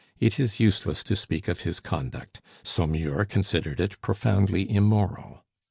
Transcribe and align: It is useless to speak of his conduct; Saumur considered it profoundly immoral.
It 0.17 0.39
is 0.39 0.59
useless 0.59 1.03
to 1.03 1.15
speak 1.15 1.47
of 1.47 1.59
his 1.61 1.79
conduct; 1.79 2.41
Saumur 2.63 3.23
considered 3.23 3.79
it 3.79 4.01
profoundly 4.01 4.67
immoral. 4.67 5.45